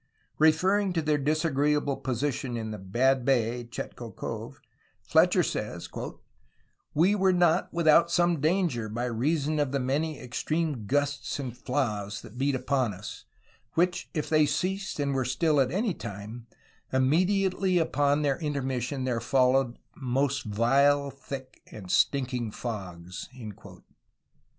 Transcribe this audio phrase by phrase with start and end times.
[0.39, 4.59] Referring to their disagreeable position in the ''bad bay" (Chetko Cove),
[5.03, 5.89] Fletcher says:
[6.95, 11.55] wee were not without some danger by reason of the many ex treme gusts and
[11.55, 13.25] flawes that beate vpon vs,
[13.73, 16.47] which if they ceased and were still at any time,
[16.91, 23.27] immediately upon their intermission there followed most uile, thicke, and stinking fogges."